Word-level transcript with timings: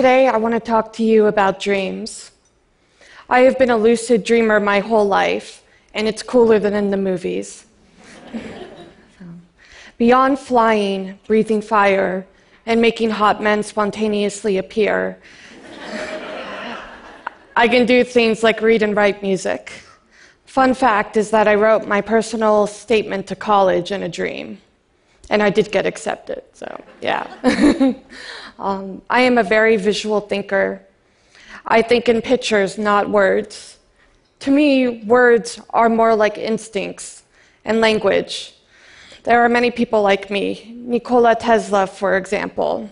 Today, 0.00 0.28
I 0.28 0.38
want 0.38 0.54
to 0.54 0.60
talk 0.60 0.94
to 0.94 1.04
you 1.04 1.26
about 1.26 1.60
dreams. 1.60 2.30
I 3.28 3.40
have 3.40 3.58
been 3.58 3.68
a 3.68 3.76
lucid 3.76 4.24
dreamer 4.24 4.58
my 4.58 4.80
whole 4.80 5.04
life, 5.04 5.62
and 5.92 6.08
it's 6.08 6.22
cooler 6.22 6.58
than 6.58 6.72
in 6.72 6.88
the 6.88 6.96
movies. 6.96 7.66
beyond 9.98 10.38
flying, 10.38 11.18
breathing 11.26 11.60
fire, 11.60 12.26
and 12.64 12.80
making 12.80 13.10
hot 13.10 13.42
men 13.42 13.62
spontaneously 13.62 14.56
appear, 14.56 15.18
I 17.54 17.68
can 17.68 17.84
do 17.84 18.02
things 18.02 18.42
like 18.42 18.62
read 18.62 18.82
and 18.82 18.96
write 18.96 19.20
music. 19.20 19.70
Fun 20.46 20.72
fact 20.72 21.18
is 21.18 21.28
that 21.28 21.46
I 21.46 21.56
wrote 21.56 21.86
my 21.86 22.00
personal 22.00 22.66
statement 22.66 23.26
to 23.26 23.36
college 23.36 23.92
in 23.92 24.02
a 24.02 24.08
dream, 24.08 24.62
and 25.30 25.42
I 25.42 25.48
did 25.48 25.72
get 25.72 25.86
accepted, 25.86 26.42
so 26.52 26.68
yeah. 27.00 27.26
Um, 28.60 29.00
I 29.08 29.22
am 29.22 29.38
a 29.38 29.42
very 29.42 29.76
visual 29.78 30.20
thinker. 30.20 30.82
I 31.64 31.80
think 31.80 32.10
in 32.10 32.20
pictures, 32.20 32.76
not 32.76 33.08
words. 33.08 33.78
To 34.40 34.50
me, 34.50 35.02
words 35.04 35.58
are 35.70 35.88
more 35.88 36.14
like 36.14 36.36
instincts 36.36 37.22
and 37.64 37.80
language. 37.80 38.54
There 39.22 39.40
are 39.42 39.48
many 39.48 39.70
people 39.70 40.02
like 40.02 40.28
me, 40.28 40.74
Nikola 40.76 41.36
Tesla, 41.36 41.86
for 41.86 42.18
example, 42.18 42.90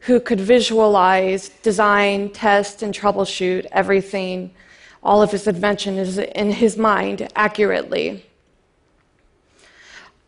who 0.00 0.18
could 0.18 0.40
visualize, 0.40 1.50
design, 1.62 2.30
test, 2.30 2.82
and 2.82 2.92
troubleshoot 2.92 3.66
everything, 3.70 4.50
all 5.04 5.22
of 5.22 5.30
his 5.30 5.46
inventions 5.46 6.18
in 6.18 6.50
his 6.50 6.76
mind 6.76 7.28
accurately. 7.36 8.24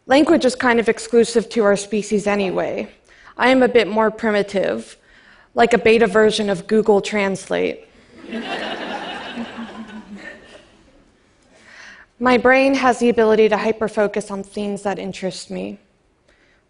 Language 0.08 0.44
is 0.46 0.56
kind 0.56 0.80
of 0.80 0.88
exclusive 0.88 1.50
to 1.50 1.62
our 1.64 1.76
species 1.76 2.26
anyway. 2.26 2.88
I 3.36 3.50
am 3.50 3.62
a 3.62 3.68
bit 3.68 3.86
more 3.86 4.10
primitive, 4.10 4.96
like 5.54 5.74
a 5.74 5.78
beta 5.78 6.06
version 6.06 6.48
of 6.48 6.66
Google 6.66 7.02
Translate. 7.02 7.86
My 12.18 12.38
brain 12.38 12.74
has 12.74 13.00
the 13.00 13.10
ability 13.10 13.50
to 13.50 13.56
hyperfocus 13.56 14.30
on 14.30 14.42
things 14.42 14.80
that 14.82 14.98
interest 14.98 15.50
me. 15.50 15.78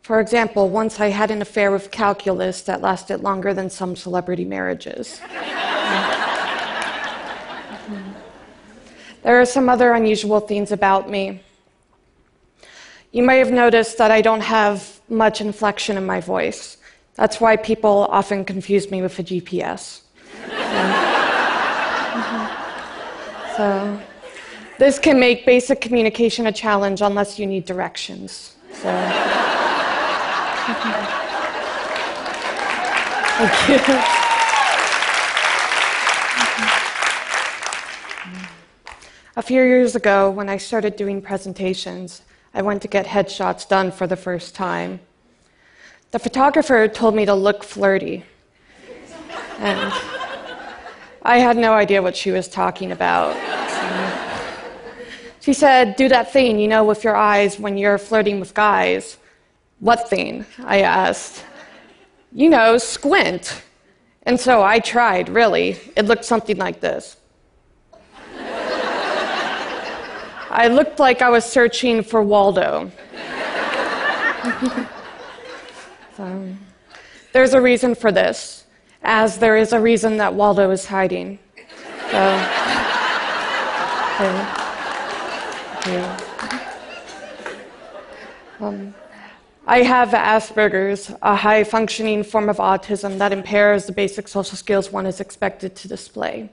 For 0.03 0.19
example, 0.19 0.69
once 0.69 0.99
I 0.99 1.07
had 1.07 1.31
an 1.31 1.41
affair 1.41 1.71
with 1.71 1.93
calculus 1.93 2.63
that 2.63 2.83
lasted 2.83 3.23
longer 3.23 3.55
than 3.55 3.71
some 3.71 3.95
celebrity 3.95 4.45
marriages. 4.45 5.21
there 9.23 9.41
are 9.41 9.47
some 9.47 9.69
other 9.69 9.93
unusual 9.93 10.41
things 10.41 10.73
about 10.73 11.09
me. 11.09 11.41
You 13.19 13.25
may 13.25 13.39
have 13.39 13.51
noticed 13.51 13.99
that 13.99 14.13
I 14.13 14.23
don't 14.23 14.43
have 14.43 15.01
much 15.09 15.41
inflection 15.41 15.97
in 15.97 16.07
my 16.07 16.21
voice. 16.21 16.77
That's 17.17 17.41
why 17.41 17.57
people 17.57 18.07
often 18.11 18.45
confuse 18.45 18.93
me 18.93 19.03
with 19.03 19.19
a 19.19 19.25
GPS. 19.25 20.03
so, 23.57 24.01
this 24.79 25.01
can 25.01 25.19
make 25.19 25.45
basic 25.45 25.81
communication 25.81 26.47
a 26.47 26.53
challenge 26.53 27.01
unless 27.01 27.41
you 27.41 27.47
need 27.49 27.65
directions. 27.65 28.55
So. 28.73 28.83
Thank 33.39 33.69
you. 33.69 33.79
A 39.35 39.43
few 39.43 39.65
years 39.65 39.97
ago, 39.97 40.31
when 40.31 40.49
I 40.49 40.57
started 40.57 40.95
doing 40.95 41.21
presentations, 41.21 42.23
I 42.59 42.63
went 42.63 42.83
to 42.83 42.89
get 42.89 43.07
headshots 43.07 43.69
done 43.69 43.93
for 43.93 44.09
the 44.09 44.17
first 44.17 44.57
time. 44.57 44.99
The 46.11 46.19
photographer 46.19 46.89
told 46.89 47.15
me 47.15 47.25
to 47.25 47.33
look 47.33 47.63
flirty. 47.63 48.25
And 49.61 49.93
I 51.23 51.39
had 51.39 51.57
no 51.57 51.73
idea 51.75 52.03
what 52.03 52.17
she 52.17 52.33
was 52.33 52.49
talking 52.49 52.91
about. 52.91 53.37
she 55.39 55.53
said, 55.53 55.95
Do 55.95 56.09
that 56.09 56.33
thing, 56.33 56.59
you 56.59 56.67
know, 56.67 56.83
with 56.83 57.05
your 57.05 57.15
eyes 57.15 57.61
when 57.61 57.79
you're 57.79 57.97
flirting 57.97 58.41
with 58.41 58.55
guys. 58.55 59.19
What 59.79 60.11
thing? 60.11 60.45
I 60.65 60.81
asked. 60.81 61.45
You 62.33 62.51
know, 62.51 62.77
squint. 62.77 63.63
And 64.25 64.41
so 64.41 64.65
I 64.65 64.81
tried, 64.81 65.29
really. 65.29 65.79
It 65.95 66.07
looked 66.07 66.25
something 66.25 66.57
like 66.57 66.81
this. 66.81 67.18
I 70.51 70.69
looked 70.69 70.99
like 70.99 71.21
I 71.21 71.29
was 71.29 71.45
searching 71.45 72.03
for 72.03 72.23
Waldo. 72.23 72.91
so, 76.17 76.55
there's 77.33 77.55
a 77.55 77.61
reason 77.61 77.95
for 77.95 78.11
this, 78.11 78.65
as 79.03 79.39
there 79.39 79.57
is 79.57 79.73
a 79.73 79.81
reason 79.81 80.17
that 80.17 80.33
Waldo 80.35 80.71
is 80.71 80.87
hiding. 80.87 81.39
So, 82.11 82.19
um, 88.61 88.95
I 89.67 89.83
have 89.83 90.09
Asperger's, 90.11 91.13
a 91.21 91.37
high 91.37 91.63
functioning 91.63 92.23
form 92.25 92.49
of 92.49 92.57
autism 92.57 93.19
that 93.19 93.33
impairs 93.33 93.85
the 93.85 93.93
basic 93.93 94.27
social 94.27 94.57
skills 94.57 94.91
one 94.91 95.05
is 95.05 95.21
expected 95.21 95.77
to 95.77 95.89
display. 95.89 96.49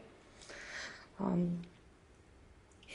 Um, 1.19 1.59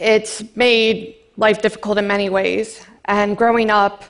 it's 0.00 0.42
made 0.56 1.16
life 1.36 1.60
difficult 1.60 1.98
in 1.98 2.06
many 2.06 2.30
ways. 2.30 2.84
And 3.04 3.36
growing 3.36 3.70
up, 3.70 4.04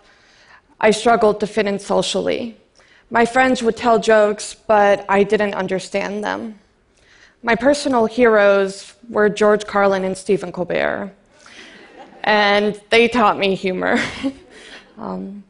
I 0.80 0.92
struggled 0.92 1.40
to 1.40 1.46
fit 1.46 1.66
in 1.66 1.78
socially. 1.78 2.56
My 3.10 3.26
friends 3.26 3.62
would 3.62 3.76
tell 3.76 3.98
jokes, 3.98 4.54
but 4.54 5.04
I 5.08 5.24
didn't 5.24 5.54
understand 5.54 6.22
them. 6.22 6.58
My 7.42 7.56
personal 7.56 8.06
heroes 8.06 8.94
were 9.08 9.28
George 9.28 9.66
Carlin 9.66 10.04
and 10.04 10.16
Stephen 10.16 10.52
Colbert, 10.52 11.12
and 12.22 12.80
they 12.90 13.08
taught 13.08 13.38
me 13.38 13.54
humor. 13.54 13.98
um, 14.98 15.42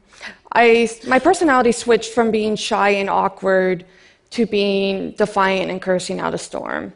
I, 0.53 0.89
my 1.07 1.19
personality 1.19 1.71
switched 1.71 2.13
from 2.13 2.31
being 2.31 2.55
shy 2.55 2.89
and 2.89 3.09
awkward 3.09 3.85
to 4.31 4.45
being 4.45 5.11
defiant 5.11 5.69
and 5.69 5.81
cursing 5.81 6.19
out 6.19 6.33
a 6.33 6.37
storm. 6.37 6.93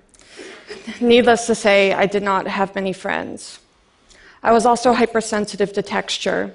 Needless 1.01 1.47
to 1.47 1.55
say, 1.55 1.93
I 1.93 2.05
did 2.05 2.23
not 2.23 2.47
have 2.47 2.75
many 2.75 2.93
friends. 2.93 3.59
I 4.43 4.51
was 4.51 4.65
also 4.65 4.93
hypersensitive 4.93 5.73
to 5.73 5.81
texture. 5.81 6.53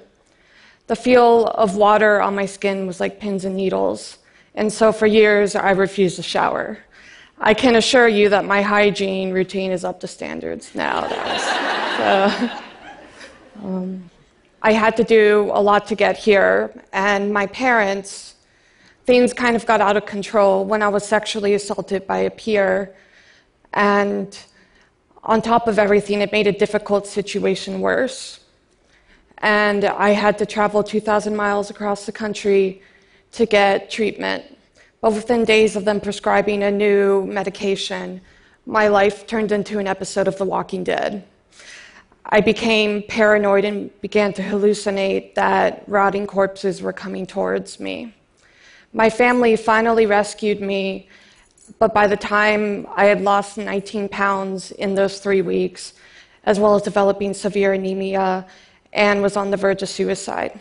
The 0.87 0.95
feel 0.95 1.47
of 1.47 1.75
water 1.75 2.21
on 2.21 2.35
my 2.35 2.45
skin 2.45 2.87
was 2.87 2.99
like 2.99 3.19
pins 3.19 3.45
and 3.45 3.55
needles, 3.55 4.17
and 4.55 4.71
so 4.71 4.91
for 4.91 5.07
years 5.07 5.55
I 5.55 5.71
refused 5.71 6.15
to 6.15 6.23
shower. 6.23 6.79
I 7.39 7.53
can 7.53 7.75
assure 7.75 8.07
you 8.07 8.29
that 8.29 8.45
my 8.45 8.61
hygiene 8.61 9.31
routine 9.31 9.71
is 9.71 9.83
up 9.83 9.99
to 10.01 10.07
standards 10.07 10.75
now. 10.75 11.07
so, 11.97 12.49
um, 13.63 14.09
I 14.61 14.73
had 14.73 14.95
to 14.97 15.03
do 15.03 15.49
a 15.53 15.61
lot 15.61 15.87
to 15.87 15.95
get 15.95 16.17
here, 16.17 16.71
and 16.93 17.33
my 17.33 17.47
parents, 17.47 18.35
things 19.05 19.33
kind 19.33 19.55
of 19.55 19.65
got 19.65 19.81
out 19.81 19.97
of 19.97 20.05
control 20.05 20.65
when 20.65 20.83
I 20.83 20.87
was 20.87 21.05
sexually 21.05 21.55
assaulted 21.55 22.05
by 22.05 22.19
a 22.19 22.29
peer 22.29 22.93
and 23.73 24.37
on 25.23 25.41
top 25.41 25.67
of 25.67 25.77
everything, 25.77 26.21
it 26.21 26.31
made 26.31 26.47
a 26.47 26.51
difficult 26.51 27.05
situation 27.05 27.79
worse. 27.79 28.39
And 29.37 29.85
I 29.85 30.09
had 30.09 30.37
to 30.39 30.45
travel 30.45 30.83
2,000 30.83 31.35
miles 31.35 31.69
across 31.69 32.05
the 32.05 32.11
country 32.11 32.81
to 33.33 33.45
get 33.45 33.89
treatment. 33.89 34.43
But 34.99 35.13
within 35.13 35.45
days 35.45 35.75
of 35.75 35.85
them 35.85 35.99
prescribing 35.99 36.63
a 36.63 36.71
new 36.71 37.25
medication, 37.25 38.21
my 38.65 38.87
life 38.87 39.25
turned 39.25 39.51
into 39.51 39.79
an 39.79 39.87
episode 39.87 40.27
of 40.27 40.37
The 40.37 40.45
Walking 40.45 40.83
Dead. 40.83 41.23
I 42.25 42.41
became 42.41 43.03
paranoid 43.03 43.65
and 43.65 44.01
began 44.01 44.31
to 44.33 44.41
hallucinate 44.43 45.33
that 45.35 45.83
rotting 45.87 46.27
corpses 46.27 46.81
were 46.81 46.93
coming 46.93 47.25
towards 47.25 47.79
me. 47.79 48.13
My 48.93 49.09
family 49.09 49.55
finally 49.55 50.05
rescued 50.05 50.61
me 50.61 51.09
but 51.79 51.93
by 51.93 52.07
the 52.07 52.17
time 52.17 52.87
I 52.95 53.05
had 53.05 53.21
lost 53.21 53.57
19 53.57 54.09
pounds 54.09 54.71
in 54.71 54.95
those 54.95 55.19
three 55.19 55.41
weeks, 55.41 55.93
as 56.43 56.59
well 56.59 56.75
as 56.75 56.81
developing 56.81 57.33
severe 57.33 57.73
anemia 57.73 58.45
and 58.93 59.21
was 59.21 59.37
on 59.37 59.51
the 59.51 59.57
verge 59.57 59.83
of 59.83 59.89
suicide. 59.89 60.59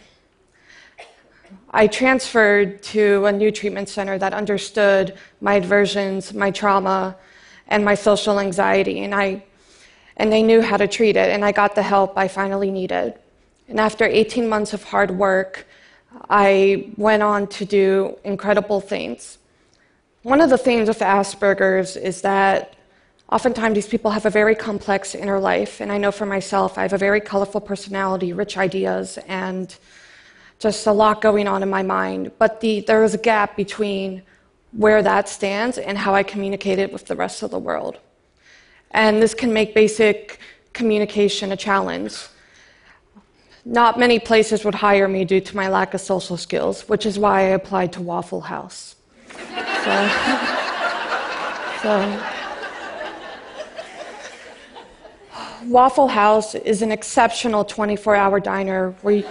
I 1.72 1.86
transferred 1.86 2.82
to 2.84 3.24
a 3.26 3.32
new 3.32 3.50
treatment 3.50 3.88
center 3.88 4.18
that 4.18 4.34
understood 4.34 5.16
my 5.40 5.54
aversions, 5.54 6.34
my 6.34 6.50
trauma, 6.50 7.16
and 7.68 7.84
my 7.84 7.94
social 7.94 8.40
anxiety, 8.40 9.00
and, 9.00 9.14
I, 9.14 9.44
and 10.16 10.32
they 10.32 10.42
knew 10.42 10.60
how 10.60 10.76
to 10.76 10.88
treat 10.88 11.16
it, 11.16 11.30
and 11.30 11.44
I 11.44 11.52
got 11.52 11.76
the 11.76 11.82
help 11.82 12.18
I 12.18 12.26
finally 12.26 12.70
needed. 12.70 13.14
And 13.68 13.78
after 13.78 14.04
18 14.04 14.48
months 14.48 14.72
of 14.72 14.82
hard 14.82 15.12
work, 15.12 15.66
I 16.28 16.90
went 16.96 17.22
on 17.22 17.46
to 17.48 17.64
do 17.64 18.18
incredible 18.24 18.80
things. 18.80 19.38
One 20.22 20.42
of 20.42 20.50
the 20.50 20.58
things 20.58 20.86
with 20.86 20.98
Asperger's 20.98 21.96
is 21.96 22.20
that 22.20 22.74
oftentimes 23.32 23.74
these 23.74 23.88
people 23.88 24.10
have 24.10 24.26
a 24.26 24.30
very 24.30 24.54
complex 24.54 25.14
inner 25.14 25.40
life. 25.40 25.80
And 25.80 25.90
I 25.90 25.96
know 25.96 26.12
for 26.12 26.26
myself, 26.26 26.76
I 26.76 26.82
have 26.82 26.92
a 26.92 26.98
very 26.98 27.22
colorful 27.22 27.62
personality, 27.62 28.34
rich 28.34 28.58
ideas, 28.58 29.18
and 29.26 29.74
just 30.58 30.86
a 30.86 30.92
lot 30.92 31.22
going 31.22 31.48
on 31.48 31.62
in 31.62 31.70
my 31.70 31.82
mind. 31.82 32.32
But 32.38 32.60
the, 32.60 32.80
there 32.80 33.02
is 33.02 33.14
a 33.14 33.18
gap 33.18 33.56
between 33.56 34.22
where 34.72 35.02
that 35.02 35.26
stands 35.26 35.78
and 35.78 35.96
how 35.96 36.14
I 36.14 36.22
communicate 36.22 36.78
it 36.78 36.92
with 36.92 37.06
the 37.06 37.16
rest 37.16 37.42
of 37.42 37.50
the 37.50 37.58
world. 37.58 37.98
And 38.90 39.22
this 39.22 39.32
can 39.32 39.54
make 39.54 39.74
basic 39.74 40.38
communication 40.74 41.50
a 41.50 41.56
challenge. 41.56 42.14
Not 43.64 43.98
many 43.98 44.18
places 44.18 44.66
would 44.66 44.74
hire 44.74 45.08
me 45.08 45.24
due 45.24 45.40
to 45.40 45.56
my 45.56 45.68
lack 45.68 45.94
of 45.94 46.02
social 46.02 46.36
skills, 46.36 46.86
which 46.90 47.06
is 47.06 47.18
why 47.18 47.38
I 47.40 47.56
applied 47.60 47.94
to 47.94 48.02
Waffle 48.02 48.42
House. 48.42 48.96
So, 49.84 49.92
so, 51.82 52.22
Waffle 55.64 56.08
House 56.08 56.54
is 56.54 56.82
an 56.82 56.92
exceptional 56.92 57.64
24 57.64 58.14
hour 58.14 58.40
diner 58.40 58.92
where 59.02 59.14
you. 59.14 59.22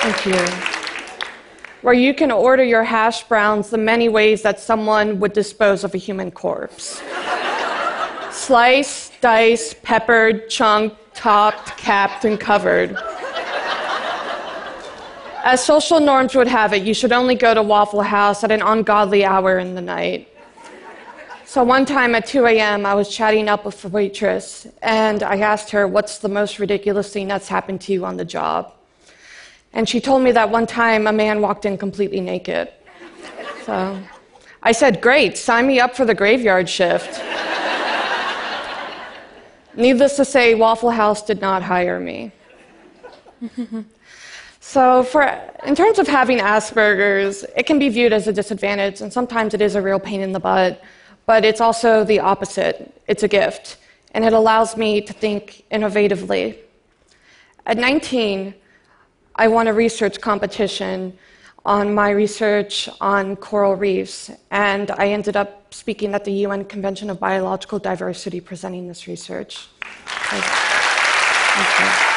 Thank 0.00 0.26
you. 0.26 0.46
Where 1.82 1.94
you 1.94 2.14
can 2.14 2.30
order 2.30 2.64
your 2.64 2.84
hash 2.84 3.24
browns 3.24 3.70
the 3.70 3.78
many 3.78 4.08
ways 4.08 4.42
that 4.42 4.60
someone 4.60 5.20
would 5.20 5.32
dispose 5.32 5.84
of 5.84 5.94
a 5.94 5.98
human 5.98 6.30
corpse 6.30 7.02
sliced, 8.32 9.20
diced, 9.20 9.82
peppered, 9.82 10.48
chunked, 10.48 10.96
topped, 11.14 11.76
capped, 11.76 12.24
and 12.24 12.40
covered. 12.40 12.96
As 15.44 15.64
social 15.64 15.98
norms 15.98 16.36
would 16.36 16.46
have 16.46 16.72
it, 16.72 16.84
you 16.84 16.94
should 16.94 17.10
only 17.10 17.34
go 17.34 17.52
to 17.52 17.62
Waffle 17.62 18.02
House 18.02 18.44
at 18.44 18.52
an 18.52 18.62
ungodly 18.62 19.24
hour 19.24 19.58
in 19.58 19.74
the 19.74 19.80
night. 19.80 20.28
So 21.44 21.64
one 21.64 21.84
time 21.84 22.14
at 22.14 22.26
2 22.26 22.46
a.m., 22.46 22.86
I 22.86 22.94
was 22.94 23.08
chatting 23.08 23.48
up 23.48 23.64
with 23.64 23.84
a 23.84 23.88
waitress, 23.88 24.68
and 24.82 25.24
I 25.24 25.38
asked 25.40 25.70
her, 25.70 25.88
What's 25.88 26.18
the 26.18 26.28
most 26.28 26.60
ridiculous 26.60 27.12
thing 27.12 27.26
that's 27.26 27.48
happened 27.48 27.80
to 27.82 27.92
you 27.92 28.04
on 28.04 28.16
the 28.16 28.24
job? 28.24 28.72
And 29.72 29.88
she 29.88 30.00
told 30.00 30.22
me 30.22 30.30
that 30.30 30.48
one 30.48 30.66
time 30.66 31.08
a 31.08 31.12
man 31.12 31.40
walked 31.40 31.64
in 31.64 31.76
completely 31.76 32.20
naked. 32.20 32.68
So 33.64 34.00
I 34.62 34.70
said, 34.70 35.00
Great, 35.00 35.36
sign 35.36 35.66
me 35.66 35.80
up 35.80 35.96
for 35.96 36.04
the 36.04 36.14
graveyard 36.14 36.68
shift. 36.68 37.20
Needless 39.74 40.16
to 40.16 40.24
say, 40.24 40.54
Waffle 40.54 40.90
House 40.90 41.22
did 41.22 41.40
not 41.40 41.62
hire 41.62 41.98
me. 41.98 42.30
So, 44.72 45.02
for, 45.02 45.22
in 45.66 45.74
terms 45.74 45.98
of 45.98 46.08
having 46.08 46.38
Asperger's, 46.38 47.44
it 47.54 47.66
can 47.66 47.78
be 47.78 47.90
viewed 47.90 48.14
as 48.14 48.26
a 48.26 48.32
disadvantage, 48.32 49.02
and 49.02 49.12
sometimes 49.12 49.52
it 49.52 49.60
is 49.60 49.74
a 49.74 49.82
real 49.82 50.00
pain 50.00 50.22
in 50.22 50.32
the 50.32 50.40
butt, 50.40 50.82
but 51.26 51.44
it's 51.44 51.60
also 51.60 52.04
the 52.04 52.20
opposite. 52.20 52.98
It's 53.06 53.22
a 53.22 53.28
gift, 53.28 53.76
and 54.12 54.24
it 54.24 54.32
allows 54.32 54.78
me 54.78 55.02
to 55.02 55.12
think 55.12 55.64
innovatively. 55.70 56.56
At 57.66 57.76
19, 57.76 58.54
I 59.36 59.46
won 59.48 59.68
a 59.68 59.74
research 59.74 60.22
competition 60.22 61.18
on 61.66 61.94
my 61.94 62.08
research 62.08 62.88
on 62.98 63.36
coral 63.36 63.76
reefs, 63.76 64.30
and 64.50 64.90
I 64.92 65.08
ended 65.08 65.36
up 65.36 65.74
speaking 65.74 66.14
at 66.14 66.24
the 66.24 66.32
UN 66.46 66.64
Convention 66.64 67.10
of 67.10 67.20
Biological 67.20 67.78
Diversity 67.78 68.40
presenting 68.40 68.88
this 68.88 69.06
research. 69.06 69.68
Thank 70.06 70.44
you. 72.06 72.11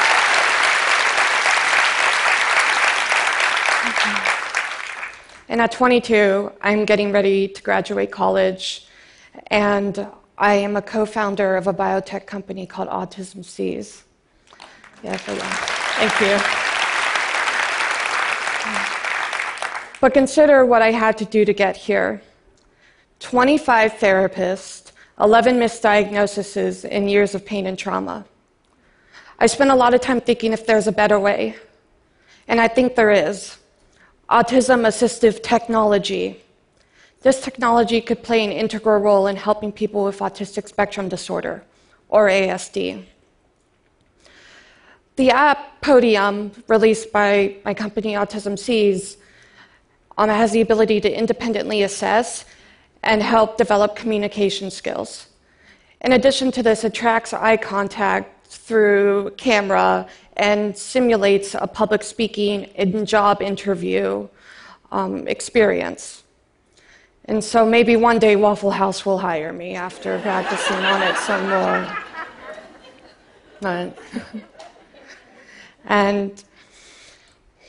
And 5.55 5.61
at 5.61 5.71
22, 5.71 6.51
I'm 6.59 6.83
getting 6.83 7.13
ready 7.13 7.47
to 7.47 7.63
graduate 7.63 8.11
college, 8.11 8.85
and 9.47 10.05
I 10.37 10.55
am 10.55 10.75
a 10.75 10.81
co 10.81 11.05
founder 11.05 11.55
of 11.55 11.67
a 11.67 11.73
biotech 11.73 12.25
company 12.25 12.65
called 12.65 12.89
Autism 12.89 13.45
Sees. 13.45 14.03
Yeah, 15.01 15.15
so 15.15 15.33
yeah. 15.33 15.49
Thank 15.95 16.19
you. 16.19 16.37
But 20.01 20.13
consider 20.13 20.65
what 20.65 20.81
I 20.81 20.91
had 20.91 21.17
to 21.19 21.25
do 21.25 21.45
to 21.45 21.53
get 21.53 21.77
here 21.77 22.21
25 23.21 23.93
therapists, 23.93 24.91
11 25.21 25.55
misdiagnoses, 25.55 26.85
and 26.91 27.09
years 27.09 27.33
of 27.33 27.45
pain 27.45 27.65
and 27.65 27.79
trauma. 27.79 28.25
I 29.39 29.45
spent 29.45 29.71
a 29.71 29.75
lot 29.75 29.93
of 29.93 30.01
time 30.01 30.19
thinking 30.19 30.51
if 30.51 30.65
there's 30.65 30.87
a 30.87 30.91
better 30.91 31.17
way, 31.17 31.55
and 32.45 32.59
I 32.59 32.67
think 32.67 32.95
there 32.95 33.11
is. 33.11 33.57
Autism 34.29 34.87
assistive 34.87 35.43
technology. 35.43 36.41
This 37.21 37.41
technology 37.41 38.01
could 38.01 38.23
play 38.23 38.43
an 38.43 38.51
integral 38.51 38.99
role 38.99 39.27
in 39.27 39.35
helping 39.35 39.71
people 39.71 40.03
with 40.03 40.19
autistic 40.19 40.67
spectrum 40.67 41.09
disorder, 41.09 41.63
or 42.09 42.27
ASD. 42.27 43.05
The 45.15 45.29
app 45.29 45.79
Podium, 45.81 46.51
released 46.67 47.11
by 47.11 47.57
my 47.63 47.73
company 47.73 48.13
Autism 48.13 48.57
Sees, 48.57 49.17
um, 50.17 50.29
has 50.29 50.51
the 50.51 50.61
ability 50.61 50.99
to 51.01 51.17
independently 51.17 51.83
assess 51.83 52.45
and 53.03 53.21
help 53.21 53.57
develop 53.57 53.95
communication 53.95 54.71
skills. 54.71 55.27
In 56.01 56.13
addition 56.13 56.51
to 56.51 56.63
this, 56.63 56.83
it 56.83 56.93
tracks 56.93 57.31
eye 57.33 57.57
contact 57.57 58.34
through 58.49 59.31
camera 59.37 60.07
and 60.37 60.77
simulates 60.77 61.55
a 61.55 61.67
public 61.67 62.03
speaking 62.03 62.65
and 62.75 63.07
job 63.07 63.41
interview 63.41 64.27
um, 64.91 65.27
experience. 65.27 66.23
And 67.25 67.43
so 67.43 67.65
maybe 67.65 67.95
one 67.95 68.19
day 68.19 68.35
Waffle 68.35 68.71
House 68.71 69.05
will 69.05 69.17
hire 69.17 69.51
me 69.51 69.75
after 69.75 70.19
practicing 70.19 70.77
on 70.77 71.01
it 71.01 71.17
some 71.17 71.49
more. 71.49 71.97
and 75.85 76.43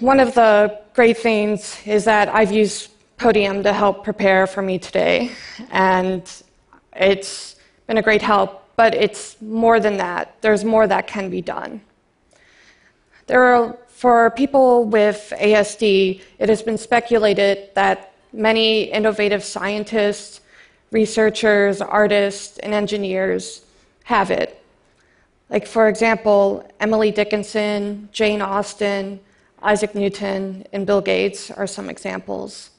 one 0.01 0.21
of 0.21 0.35
the 0.35 0.79
great 0.93 1.17
things 1.17 1.81
is 1.87 2.05
that 2.05 2.29
I've 2.29 2.53
used 2.53 2.91
Podium 3.17 3.63
to 3.63 3.73
help 3.73 4.05
prepare 4.05 4.47
for 4.47 4.61
me 4.61 4.79
today, 4.79 5.31
and 5.71 6.31
it's 6.95 7.57
been 7.87 7.97
a 7.97 8.03
great 8.03 8.21
help, 8.21 8.66
but 8.77 8.95
it's 8.95 9.41
more 9.41 9.81
than 9.81 9.97
that. 9.97 10.37
There's 10.43 10.65
more 10.65 10.87
that 10.87 11.07
can 11.07 11.31
be 11.31 11.41
done. 11.41 11.81
There 13.27 13.43
are, 13.43 13.77
for 13.89 14.31
people 14.31 14.85
with 14.85 15.33
ASD, 15.39 16.21
it 16.39 16.49
has 16.49 16.63
been 16.63 16.79
speculated 16.79 17.71
that 17.75 18.13
many 18.33 18.85
innovative 18.85 19.43
scientists, 19.43 20.43
researchers, 20.93 21.81
artists, 21.81 22.59
and 22.59 22.73
engineers 22.73 23.65
have 24.05 24.31
it. 24.31 24.63
Like, 25.49 25.67
for 25.67 25.89
example, 25.89 26.69
Emily 26.79 27.11
Dickinson, 27.11 28.09
Jane 28.13 28.43
Austen, 28.43 29.21
Isaac 29.63 29.95
Newton, 29.95 30.65
and 30.73 30.87
Bill 30.87 31.01
Gates 31.01 31.51
are 31.51 31.67
some 31.67 31.89
examples. 31.89 32.71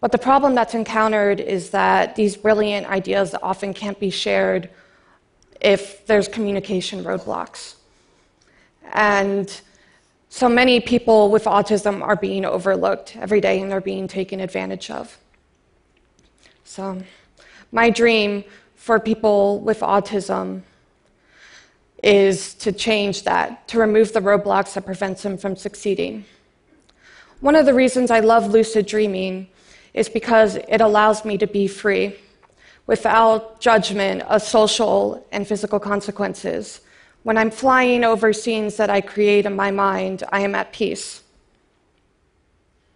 But 0.00 0.12
the 0.12 0.18
problem 0.18 0.54
that's 0.54 0.74
encountered 0.74 1.40
is 1.40 1.70
that 1.70 2.16
these 2.16 2.36
brilliant 2.36 2.86
ideas 2.86 3.34
often 3.42 3.72
can't 3.72 3.98
be 3.98 4.10
shared 4.10 4.70
if 5.60 6.06
there's 6.06 6.28
communication 6.28 7.04
roadblocks. 7.04 7.74
And 8.92 9.60
so 10.28 10.48
many 10.48 10.80
people 10.80 11.30
with 11.30 11.44
autism 11.44 12.02
are 12.02 12.16
being 12.16 12.44
overlooked 12.44 13.16
every 13.16 13.40
day 13.40 13.60
and 13.60 13.70
they're 13.70 13.80
being 13.80 14.08
taken 14.08 14.40
advantage 14.40 14.90
of. 14.90 15.16
So, 16.64 17.02
my 17.72 17.90
dream 17.90 18.44
for 18.76 19.00
people 19.00 19.60
with 19.60 19.80
autism 19.80 20.62
is 22.02 22.54
to 22.54 22.72
change 22.72 23.24
that, 23.24 23.66
to 23.68 23.78
remove 23.78 24.12
the 24.12 24.20
roadblocks 24.20 24.74
that 24.74 24.84
prevents 24.86 25.22
them 25.22 25.36
from 25.36 25.56
succeeding. 25.56 26.24
One 27.40 27.54
of 27.54 27.66
the 27.66 27.74
reasons 27.74 28.10
I 28.10 28.20
love 28.20 28.46
lucid 28.46 28.86
dreaming 28.86 29.48
is 29.94 30.08
because 30.08 30.56
it 30.56 30.80
allows 30.80 31.24
me 31.24 31.38
to 31.38 31.46
be 31.46 31.66
free 31.66 32.16
without 32.88 33.60
judgment 33.60 34.22
of 34.22 34.42
social 34.42 35.24
and 35.30 35.46
physical 35.46 35.78
consequences. 35.78 36.80
When 37.22 37.36
I'm 37.36 37.50
flying 37.50 38.02
over 38.02 38.32
scenes 38.32 38.78
that 38.78 38.88
I 38.88 39.02
create 39.02 39.44
in 39.44 39.54
my 39.54 39.70
mind, 39.70 40.24
I 40.32 40.40
am 40.40 40.54
at 40.54 40.72
peace. 40.72 41.22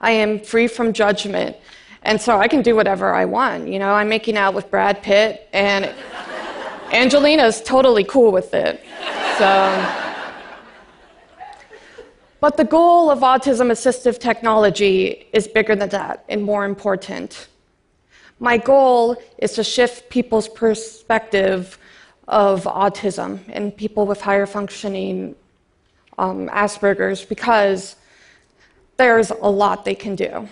I 0.01 0.13
am 0.13 0.41
free 0.41 0.67
from 0.67 0.95
judgment. 0.95 1.57
And 2.05 2.21
so 2.21 2.39
I 2.39 2.49
can 2.49 2.63
do 2.63 2.75
whatever 2.75 3.13
I 3.13 3.27
want. 3.27 3.69
You 3.69 3.79
know, 3.79 3.93
I'm 3.93 4.09
making 4.09 4.39
out 4.39 4.55
with 4.55 4.71
Brad 4.71 5.03
Pitt, 5.03 5.49
and 5.53 5.85
Angelina's 6.93 7.63
totally 7.63 8.03
cool 8.03 8.33
with 8.33 8.55
it. 8.55 8.83
So. 9.39 9.99
But 12.41 12.57
the 12.57 12.65
goal 12.65 13.11
of 13.11 13.21
autism 13.21 13.71
assistive 13.71 14.19
technology 14.19 15.29
is 15.33 15.47
bigger 15.47 15.77
than 15.77 15.91
that 15.91 16.25
and 16.29 16.43
more 16.43 16.65
important. 16.65 17.47
My 18.43 18.57
goal 18.57 19.23
is 19.39 19.53
to 19.53 19.63
shift 19.63 20.11
people's 20.11 20.49
perspective 20.49 21.79
of 22.27 22.65
autism 22.65 23.39
and 23.49 23.75
people 23.77 24.05
with 24.05 24.21
higher 24.21 24.47
functioning 24.47 25.37
um, 26.19 26.49
Asperger's 26.49 27.25
because 27.25 27.95
there's 28.97 29.31
a 29.31 29.49
lot 29.49 29.85
they 29.85 29.95
can 29.95 30.17
do. 30.17 30.49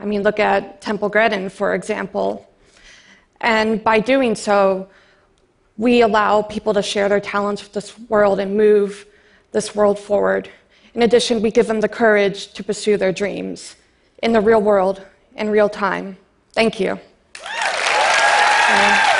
I 0.00 0.04
mean, 0.04 0.22
look 0.22 0.38
at 0.38 0.80
Temple 0.80 1.08
Grandin, 1.08 1.48
for 1.48 1.74
example. 1.74 2.48
And 3.40 3.82
by 3.82 3.98
doing 3.98 4.36
so, 4.36 4.88
we 5.76 6.02
allow 6.02 6.42
people 6.42 6.72
to 6.74 6.82
share 6.82 7.08
their 7.08 7.18
talents 7.18 7.64
with 7.64 7.72
this 7.72 7.98
world 7.98 8.38
and 8.38 8.56
move 8.56 9.06
this 9.50 9.74
world 9.74 9.98
forward. 9.98 10.48
In 10.94 11.02
addition, 11.02 11.42
we 11.42 11.50
give 11.50 11.66
them 11.66 11.80
the 11.80 11.88
courage 11.88 12.52
to 12.52 12.62
pursue 12.62 12.96
their 12.96 13.12
dreams 13.12 13.74
in 14.22 14.32
the 14.32 14.40
real 14.40 14.62
world, 14.62 15.04
in 15.34 15.50
real 15.50 15.68
time. 15.68 16.16
Thank 16.52 16.78
you. 16.78 17.00
Uh, 18.70 19.17